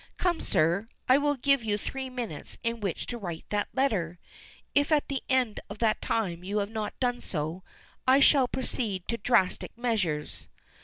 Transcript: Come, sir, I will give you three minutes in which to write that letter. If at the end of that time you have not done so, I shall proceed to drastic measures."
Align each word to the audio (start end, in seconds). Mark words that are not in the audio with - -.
Come, 0.17 0.41
sir, 0.41 0.87
I 1.07 1.19
will 1.19 1.35
give 1.35 1.63
you 1.63 1.77
three 1.77 2.09
minutes 2.09 2.57
in 2.63 2.79
which 2.79 3.05
to 3.05 3.19
write 3.19 3.45
that 3.49 3.67
letter. 3.71 4.17
If 4.73 4.91
at 4.91 5.09
the 5.09 5.21
end 5.29 5.59
of 5.69 5.77
that 5.77 6.01
time 6.01 6.43
you 6.43 6.57
have 6.57 6.71
not 6.71 6.99
done 6.99 7.21
so, 7.21 7.61
I 8.07 8.19
shall 8.19 8.47
proceed 8.47 9.07
to 9.09 9.17
drastic 9.17 9.77
measures." 9.77 10.47